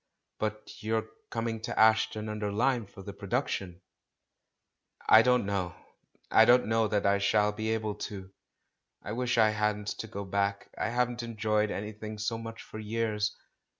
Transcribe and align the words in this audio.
"But 0.39 0.81
you're 0.81 1.11
coming 1.29 1.59
to 1.61 1.77
Ashton 1.79 2.27
under 2.27 2.51
Lyne 2.51 2.87
for 2.87 3.03
the 3.03 3.13
production?" 3.13 3.83
"I 5.07 5.21
don't 5.21 5.45
know; 5.45 5.75
I 6.31 6.43
don't 6.43 6.65
know 6.65 6.87
that 6.87 7.05
I 7.05 7.19
shall 7.19 7.51
be 7.51 7.69
able 7.69 7.93
to. 8.09 8.31
I 9.03 9.11
wish 9.11 9.37
I 9.37 9.49
hadn't 9.51 9.89
to 9.99 10.07
go 10.07 10.25
back— 10.25 10.71
I 10.75 10.89
haven't 10.89 11.21
enjoyed 11.21 11.69
anything 11.69 12.17
so 12.17 12.39
much 12.39 12.63
for 12.63 12.79
years. 12.79 13.37